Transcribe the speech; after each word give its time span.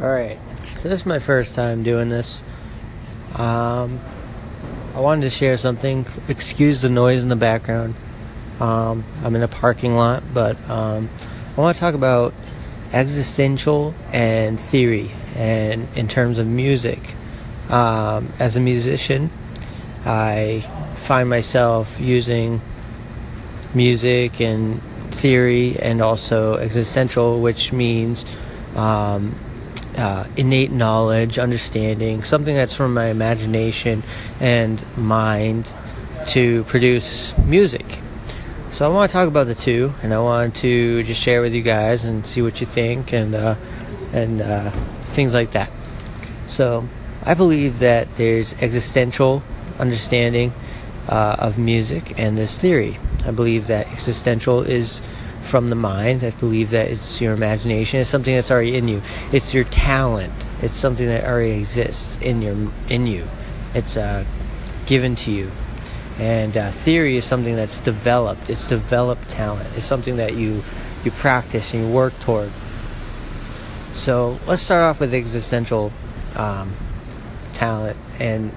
Alright, 0.00 0.38
so 0.76 0.88
this 0.88 1.00
is 1.00 1.06
my 1.06 1.18
first 1.18 1.56
time 1.56 1.82
doing 1.82 2.08
this. 2.08 2.40
Um, 3.34 4.00
I 4.94 5.00
wanted 5.00 5.22
to 5.22 5.30
share 5.30 5.56
something. 5.56 6.06
Excuse 6.28 6.82
the 6.82 6.88
noise 6.88 7.24
in 7.24 7.28
the 7.28 7.34
background. 7.34 7.96
Um, 8.60 9.04
I'm 9.24 9.34
in 9.34 9.42
a 9.42 9.48
parking 9.48 9.96
lot, 9.96 10.22
but 10.32 10.56
um, 10.70 11.10
I 11.56 11.60
want 11.60 11.74
to 11.74 11.80
talk 11.80 11.96
about 11.96 12.32
existential 12.92 13.92
and 14.12 14.60
theory, 14.60 15.10
and 15.34 15.88
in 15.96 16.06
terms 16.06 16.38
of 16.38 16.46
music. 16.46 17.16
Um, 17.68 18.32
as 18.38 18.54
a 18.54 18.60
musician, 18.60 19.32
I 20.04 20.64
find 20.94 21.28
myself 21.28 21.98
using 21.98 22.62
music 23.74 24.40
and 24.40 24.80
theory 25.10 25.76
and 25.80 26.00
also 26.00 26.54
existential, 26.54 27.40
which 27.40 27.72
means 27.72 28.24
um, 28.76 29.34
uh, 29.98 30.26
innate 30.36 30.70
knowledge, 30.70 31.38
understanding, 31.38 32.22
something 32.22 32.54
that's 32.54 32.72
from 32.72 32.94
my 32.94 33.06
imagination 33.06 34.04
and 34.40 34.84
mind 34.96 35.74
to 36.26 36.62
produce 36.64 37.36
music. 37.38 37.98
So 38.70 38.86
I 38.86 38.92
want 38.92 39.10
to 39.10 39.12
talk 39.12 39.28
about 39.28 39.46
the 39.46 39.54
two, 39.54 39.94
and 40.02 40.14
I 40.14 40.18
want 40.18 40.54
to 40.56 41.02
just 41.02 41.20
share 41.20 41.42
with 41.42 41.54
you 41.54 41.62
guys 41.62 42.04
and 42.04 42.26
see 42.26 42.42
what 42.42 42.60
you 42.60 42.66
think 42.66 43.12
and 43.12 43.34
uh, 43.34 43.56
and 44.12 44.40
uh, 44.40 44.70
things 45.08 45.34
like 45.34 45.52
that. 45.52 45.70
So 46.46 46.88
I 47.24 47.34
believe 47.34 47.80
that 47.80 48.14
there's 48.16 48.54
existential 48.54 49.42
understanding 49.78 50.52
uh, 51.08 51.36
of 51.38 51.58
music 51.58 52.18
and 52.18 52.38
this 52.38 52.56
theory. 52.56 52.98
I 53.24 53.30
believe 53.30 53.66
that 53.66 53.90
existential 53.90 54.62
is 54.62 55.02
from 55.40 55.68
the 55.68 55.74
mind. 55.74 56.24
I 56.24 56.30
believe 56.30 56.70
that 56.70 56.88
it's 56.88 57.20
your 57.20 57.32
imagination. 57.32 58.00
It's 58.00 58.08
something 58.08 58.34
that's 58.34 58.50
already 58.50 58.76
in 58.76 58.88
you. 58.88 59.02
It's 59.32 59.54
your 59.54 59.64
talent. 59.64 60.32
It's 60.62 60.76
something 60.76 61.06
that 61.06 61.24
already 61.24 61.52
exists 61.52 62.18
in 62.20 62.42
your 62.42 62.70
in 62.88 63.06
you. 63.06 63.28
It's 63.74 63.96
uh, 63.96 64.24
given 64.86 65.14
to 65.16 65.30
you. 65.30 65.50
And 66.18 66.56
uh, 66.56 66.70
theory 66.70 67.16
is 67.16 67.24
something 67.24 67.54
that's 67.54 67.78
developed. 67.78 68.50
It's 68.50 68.68
developed 68.68 69.28
talent. 69.28 69.68
It's 69.76 69.86
something 69.86 70.16
that 70.16 70.34
you 70.34 70.62
you 71.04 71.10
practice 71.12 71.72
and 71.74 71.86
you 71.86 71.92
work 71.92 72.18
toward. 72.20 72.50
So 73.92 74.38
let's 74.46 74.62
start 74.62 74.82
off 74.82 75.00
with 75.00 75.14
existential 75.14 75.92
um, 76.34 76.74
talent. 77.52 77.96
And 78.18 78.52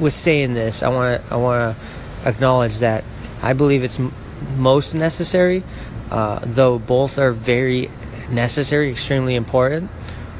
with 0.00 0.14
saying 0.14 0.54
this, 0.54 0.82
I 0.82 0.88
want 0.88 1.22
to 1.22 1.34
I 1.34 1.36
want 1.36 1.76
to 1.76 2.28
acknowledge 2.28 2.78
that 2.78 3.04
I 3.40 3.52
believe 3.52 3.84
it's 3.84 4.00
most 4.56 4.94
necessary, 4.94 5.62
uh, 6.10 6.40
though 6.42 6.78
both 6.78 7.18
are 7.18 7.32
very 7.32 7.90
necessary, 8.30 8.90
extremely 8.90 9.34
important, 9.34 9.90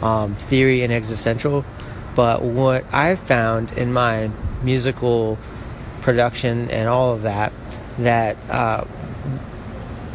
um, 0.03 0.35
theory 0.37 0.83
and 0.83 0.93
existential. 0.93 1.65
But 2.15 2.43
what 2.43 2.85
I've 2.93 3.19
found 3.19 3.73
in 3.73 3.93
my 3.93 4.31
musical 4.63 5.39
production 6.01 6.71
and 6.71 6.89
all 6.89 7.13
of 7.13 7.23
that, 7.23 7.53
that 7.99 8.37
uh, 8.51 8.85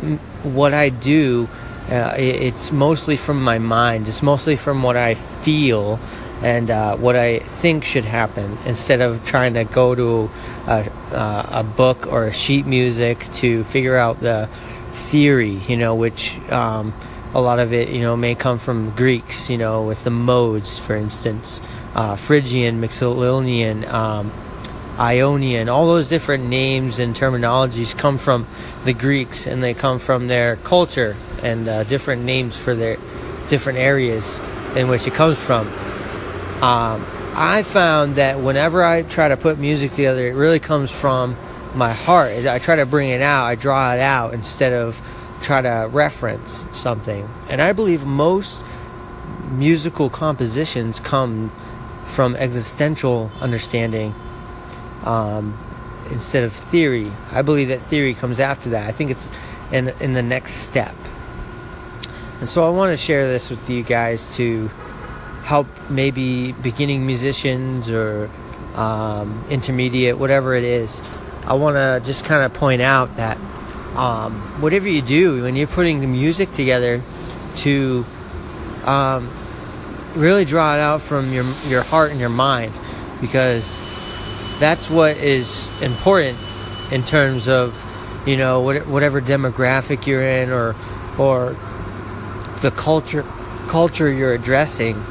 m- 0.01 0.19
what 0.43 0.73
I 0.73 0.89
do, 0.89 1.47
uh, 1.89 2.13
it's 2.17 2.71
mostly 2.71 3.17
from 3.17 3.41
my 3.43 3.59
mind. 3.59 4.07
It's 4.07 4.23
mostly 4.23 4.55
from 4.55 4.83
what 4.83 4.97
I 4.97 5.15
feel 5.15 5.99
and 6.43 6.69
uh, 6.69 6.97
what 6.97 7.15
I 7.15 7.39
think 7.39 7.85
should 7.85 8.03
happen 8.03 8.57
instead 8.65 8.99
of 8.99 9.25
trying 9.25 9.53
to 9.53 9.63
go 9.63 9.95
to 9.95 10.29
a, 10.67 10.91
uh, 11.13 11.61
a, 11.61 11.63
book 11.63 12.05
or 12.05 12.25
a 12.25 12.33
sheet 12.33 12.65
music 12.65 13.19
to 13.35 13.63
figure 13.63 13.95
out 13.95 14.19
the 14.19 14.49
theory, 14.91 15.61
you 15.69 15.77
know, 15.77 15.95
which 15.95 16.37
um, 16.51 16.93
a 17.33 17.39
lot 17.39 17.59
of 17.59 17.71
it, 17.71 17.89
you 17.89 18.01
know, 18.01 18.17
may 18.17 18.35
come 18.35 18.59
from 18.59 18.89
Greeks, 18.91 19.49
you 19.49 19.57
know, 19.57 19.83
with 19.83 20.03
the 20.03 20.09
modes, 20.09 20.77
for 20.77 20.97
instance, 20.97 21.61
uh, 21.95 22.17
Phrygian, 22.17 22.81
Mixolydian, 22.81 23.87
um, 23.89 24.29
Ionian, 24.99 25.69
all 25.69 25.87
those 25.87 26.07
different 26.07 26.45
names 26.49 26.99
and 26.99 27.15
terminologies 27.15 27.97
come 27.97 28.17
from 28.17 28.45
the 28.83 28.93
Greeks 28.93 29.47
and 29.47 29.63
they 29.63 29.73
come 29.73 29.97
from 29.97 30.27
their 30.27 30.57
culture 30.57 31.15
and 31.41 31.69
uh, 31.69 31.85
different 31.85 32.23
names 32.23 32.57
for 32.57 32.75
their 32.75 32.97
different 33.47 33.79
areas 33.79 34.41
in 34.75 34.89
which 34.89 35.07
it 35.07 35.13
comes 35.13 35.39
from. 35.39 35.71
Um, 36.61 37.05
I 37.35 37.63
found 37.63 38.15
that 38.15 38.39
whenever 38.39 38.83
I 38.83 39.01
try 39.01 39.27
to 39.27 39.37
put 39.37 39.57
music 39.57 39.91
together, 39.91 40.25
it 40.27 40.35
really 40.35 40.59
comes 40.59 40.91
from 40.91 41.35
my 41.73 41.91
heart. 41.91 42.45
I 42.45 42.59
try 42.59 42.75
to 42.75 42.85
bring 42.85 43.09
it 43.09 43.21
out, 43.21 43.45
I 43.45 43.55
draw 43.55 43.93
it 43.93 43.99
out 43.99 44.33
instead 44.33 44.73
of 44.73 45.01
try 45.41 45.61
to 45.61 45.89
reference 45.91 46.65
something. 46.71 47.29
And 47.49 47.61
I 47.61 47.73
believe 47.73 48.05
most 48.05 48.63
musical 49.49 50.09
compositions 50.09 50.99
come 50.99 51.51
from 52.05 52.35
existential 52.35 53.31
understanding 53.39 54.13
um, 55.03 55.57
instead 56.11 56.43
of 56.43 56.53
theory. 56.53 57.11
I 57.31 57.41
believe 57.41 57.69
that 57.69 57.81
theory 57.81 58.13
comes 58.13 58.39
after 58.39 58.69
that. 58.71 58.87
I 58.87 58.91
think 58.91 59.11
it's 59.11 59.31
in 59.71 59.89
in 59.99 60.13
the 60.13 60.21
next 60.21 60.53
step. 60.53 60.95
And 62.39 62.49
so 62.49 62.65
I 62.65 62.69
want 62.69 62.91
to 62.91 62.97
share 62.97 63.27
this 63.27 63.49
with 63.49 63.69
you 63.69 63.83
guys 63.83 64.35
to 64.35 64.69
help 65.43 65.67
maybe 65.89 66.51
beginning 66.51 67.05
musicians 67.05 67.89
or 67.89 68.29
um, 68.75 69.45
intermediate, 69.49 70.17
whatever 70.17 70.55
it 70.55 70.63
is. 70.63 71.01
I 71.45 71.53
want 71.53 71.75
to 71.75 72.01
just 72.05 72.25
kind 72.25 72.43
of 72.43 72.53
point 72.53 72.81
out 72.81 73.17
that 73.17 73.37
um, 73.95 74.61
whatever 74.61 74.87
you 74.87 75.01
do 75.01 75.43
when 75.43 75.55
you're 75.55 75.67
putting 75.67 75.99
the 75.99 76.07
music 76.07 76.51
together, 76.51 77.01
to 77.57 78.05
um, 78.85 79.29
really 80.15 80.45
draw 80.45 80.73
it 80.75 80.79
out 80.79 81.01
from 81.01 81.31
your 81.31 81.45
your 81.67 81.83
heart 81.83 82.11
and 82.11 82.19
your 82.19 82.29
mind, 82.29 82.73
because 83.21 83.75
that's 84.59 84.89
what 84.89 85.17
is 85.17 85.67
important 85.81 86.37
in 86.91 87.03
terms 87.03 87.47
of 87.47 87.85
you 88.25 88.37
know 88.37 88.61
whatever 88.61 89.21
demographic 89.21 90.07
you're 90.07 90.23
in 90.23 90.51
or 90.51 90.75
or 91.17 91.55
the 92.61 92.71
culture 92.71 93.25
culture 93.67 94.11
you're 94.11 94.33
addressing 94.33 95.01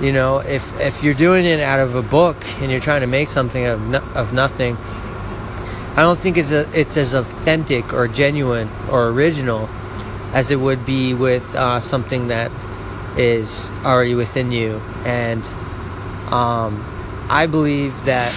you 0.00 0.12
know, 0.12 0.38
if 0.38 0.78
if 0.80 1.02
you're 1.02 1.14
doing 1.14 1.44
it 1.44 1.60
out 1.60 1.80
of 1.80 1.94
a 1.94 2.02
book 2.02 2.36
and 2.60 2.70
you're 2.70 2.80
trying 2.80 3.02
to 3.02 3.06
make 3.06 3.28
something 3.28 3.66
of 3.66 3.80
no, 3.82 3.98
of 4.14 4.32
nothing, 4.32 4.76
I 5.96 6.02
don't 6.02 6.18
think 6.18 6.38
it's 6.38 6.52
a, 6.52 6.68
it's 6.78 6.96
as 6.96 7.14
authentic 7.14 7.92
or 7.92 8.08
genuine 8.08 8.70
or 8.90 9.08
original 9.08 9.68
as 10.32 10.50
it 10.50 10.56
would 10.56 10.86
be 10.86 11.12
with 11.12 11.54
uh, 11.54 11.80
something 11.80 12.28
that 12.28 12.50
is 13.18 13.70
already 13.84 14.14
within 14.14 14.52
you. 14.52 14.80
And 15.04 15.44
um, 16.32 16.84
I 17.28 17.46
believe 17.46 18.04
that 18.04 18.32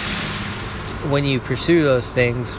when 1.08 1.24
you 1.26 1.40
pursue 1.40 1.84
those 1.84 2.12
things, 2.12 2.58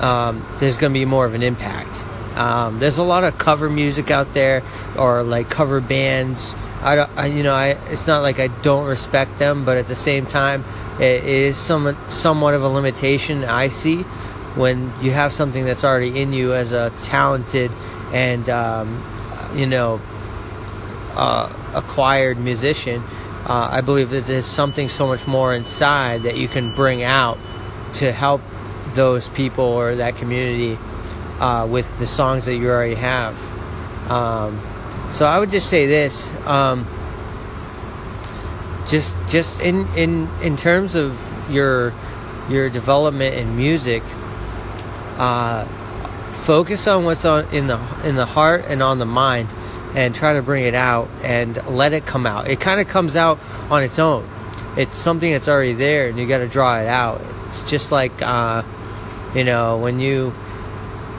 um, 0.00 0.44
there's 0.58 0.76
going 0.76 0.92
to 0.92 0.98
be 0.98 1.04
more 1.04 1.24
of 1.24 1.34
an 1.34 1.42
impact. 1.42 2.04
Um, 2.36 2.78
there's 2.78 2.98
a 2.98 3.02
lot 3.02 3.24
of 3.24 3.38
cover 3.38 3.68
music 3.68 4.10
out 4.10 4.34
there, 4.34 4.62
or 4.96 5.22
like 5.22 5.50
cover 5.50 5.80
bands 5.80 6.54
I, 6.86 6.98
I, 7.16 7.26
you 7.26 7.42
know, 7.42 7.54
I, 7.54 7.70
it's 7.90 8.06
not 8.06 8.22
like 8.22 8.38
I 8.38 8.46
don't 8.46 8.86
respect 8.86 9.38
them, 9.38 9.64
but 9.64 9.76
at 9.76 9.88
the 9.88 9.96
same 9.96 10.24
time, 10.24 10.64
it 11.00 11.24
is 11.24 11.56
some, 11.56 11.96
somewhat 12.08 12.54
of 12.54 12.62
a 12.62 12.68
limitation 12.68 13.44
I 13.44 13.68
see 13.68 14.02
when 14.54 14.92
you 15.02 15.10
have 15.10 15.32
something 15.32 15.64
that's 15.64 15.82
already 15.82 16.20
in 16.20 16.32
you 16.32 16.54
as 16.54 16.72
a 16.72 16.90
talented 16.98 17.72
and, 18.12 18.48
um, 18.48 19.04
you 19.54 19.66
know, 19.66 20.00
uh, 21.14 21.52
acquired 21.74 22.38
musician. 22.38 23.02
Uh, 23.46 23.68
I 23.72 23.80
believe 23.80 24.10
that 24.10 24.26
there's 24.26 24.46
something 24.46 24.88
so 24.88 25.06
much 25.08 25.26
more 25.26 25.54
inside 25.54 26.22
that 26.22 26.36
you 26.36 26.46
can 26.46 26.74
bring 26.74 27.02
out 27.02 27.38
to 27.94 28.12
help 28.12 28.42
those 28.94 29.28
people 29.30 29.64
or 29.64 29.96
that 29.96 30.16
community 30.16 30.78
uh, 31.40 31.66
with 31.70 31.98
the 31.98 32.06
songs 32.06 32.46
that 32.46 32.54
you 32.54 32.68
already 32.68 32.94
have. 32.94 33.36
Um, 34.10 34.60
so 35.10 35.26
I 35.26 35.38
would 35.38 35.50
just 35.50 35.68
say 35.68 35.86
this: 35.86 36.32
um, 36.46 36.86
just 38.88 39.16
just 39.28 39.60
in 39.60 39.86
in 39.96 40.28
in 40.42 40.56
terms 40.56 40.94
of 40.94 41.20
your 41.50 41.92
your 42.48 42.70
development 42.70 43.34
in 43.34 43.56
music, 43.56 44.02
uh, 45.18 45.64
focus 46.44 46.86
on 46.86 47.04
what's 47.04 47.24
on 47.24 47.46
in 47.52 47.66
the 47.66 47.78
in 48.04 48.16
the 48.16 48.26
heart 48.26 48.64
and 48.68 48.82
on 48.82 48.98
the 48.98 49.06
mind, 49.06 49.48
and 49.94 50.14
try 50.14 50.34
to 50.34 50.42
bring 50.42 50.64
it 50.64 50.74
out 50.74 51.08
and 51.22 51.64
let 51.66 51.92
it 51.92 52.06
come 52.06 52.26
out. 52.26 52.48
It 52.48 52.60
kind 52.60 52.80
of 52.80 52.88
comes 52.88 53.16
out 53.16 53.38
on 53.70 53.82
its 53.82 53.98
own. 53.98 54.28
It's 54.76 54.98
something 54.98 55.32
that's 55.32 55.48
already 55.48 55.72
there, 55.72 56.08
and 56.08 56.18
you 56.18 56.26
got 56.26 56.38
to 56.38 56.48
draw 56.48 56.78
it 56.78 56.86
out. 56.86 57.22
It's 57.46 57.62
just 57.64 57.92
like 57.92 58.22
uh, 58.22 58.62
you 59.34 59.44
know 59.44 59.78
when 59.78 60.00
you 60.00 60.34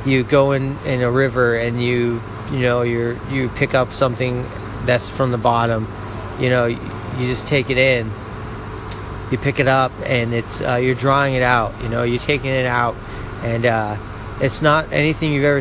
you 0.07 0.23
go 0.23 0.51
in 0.51 0.77
in 0.79 1.01
a 1.01 1.11
river 1.11 1.55
and 1.55 1.81
you 1.81 2.21
you 2.51 2.59
know 2.59 2.81
you 2.81 3.19
you 3.29 3.49
pick 3.49 3.73
up 3.73 3.93
something 3.93 4.45
that's 4.85 5.09
from 5.09 5.31
the 5.31 5.37
bottom 5.37 5.87
you 6.39 6.49
know 6.49 6.65
you, 6.65 6.79
just 7.17 7.47
take 7.47 7.71
it 7.71 7.79
in. 7.79 8.11
You 9.31 9.39
pick 9.39 9.59
it 9.59 9.67
up 9.67 9.91
and 10.03 10.33
it's 10.33 10.61
uh, 10.61 10.75
you're 10.75 10.95
drawing 10.95 11.33
it 11.33 11.41
out 11.41 11.73
you 11.81 11.89
know 11.89 12.03
you're 12.03 12.19
taking 12.19 12.51
it 12.51 12.65
out 12.65 12.95
and 13.41 13.65
uh, 13.65 13.97
it's 14.39 14.61
not 14.61 14.91
anything 14.93 15.33
you've 15.33 15.43
ever 15.43 15.55